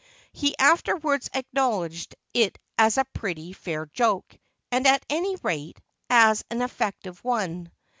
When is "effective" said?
6.63-7.23